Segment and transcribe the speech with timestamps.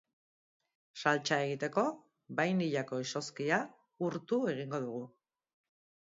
[1.03, 1.83] Saltsa egiteko
[2.39, 3.61] bainillako izozkia
[4.09, 5.05] urtu egingo dugu.